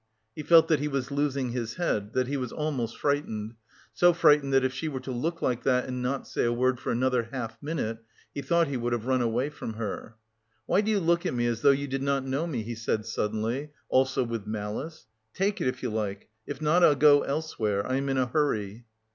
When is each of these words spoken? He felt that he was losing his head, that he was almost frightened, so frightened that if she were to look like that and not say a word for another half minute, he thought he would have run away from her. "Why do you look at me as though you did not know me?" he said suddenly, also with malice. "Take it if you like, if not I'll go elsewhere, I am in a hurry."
He 0.35 0.41
felt 0.41 0.67
that 0.67 0.79
he 0.79 0.87
was 0.87 1.11
losing 1.11 1.51
his 1.51 1.75
head, 1.75 2.13
that 2.13 2.25
he 2.25 2.35
was 2.35 2.51
almost 2.51 2.97
frightened, 2.97 3.53
so 3.93 4.13
frightened 4.13 4.51
that 4.51 4.63
if 4.65 4.73
she 4.73 4.87
were 4.87 4.99
to 5.01 5.11
look 5.11 5.43
like 5.43 5.61
that 5.61 5.85
and 5.85 6.01
not 6.01 6.27
say 6.27 6.43
a 6.43 6.51
word 6.51 6.79
for 6.79 6.91
another 6.91 7.29
half 7.31 7.61
minute, 7.61 7.99
he 8.33 8.41
thought 8.41 8.65
he 8.67 8.77
would 8.77 8.93
have 8.93 9.05
run 9.05 9.21
away 9.21 9.49
from 9.51 9.73
her. 9.73 10.15
"Why 10.65 10.81
do 10.81 10.89
you 10.89 10.99
look 10.99 11.27
at 11.27 11.35
me 11.35 11.45
as 11.45 11.61
though 11.61 11.69
you 11.69 11.85
did 11.85 12.01
not 12.01 12.25
know 12.25 12.47
me?" 12.47 12.63
he 12.63 12.73
said 12.73 13.05
suddenly, 13.05 13.73
also 13.89 14.23
with 14.23 14.47
malice. 14.47 15.05
"Take 15.35 15.61
it 15.61 15.67
if 15.67 15.83
you 15.83 15.91
like, 15.91 16.29
if 16.47 16.63
not 16.63 16.83
I'll 16.83 16.95
go 16.95 17.21
elsewhere, 17.21 17.85
I 17.85 17.97
am 17.97 18.09
in 18.09 18.17
a 18.17 18.25
hurry." 18.25 18.85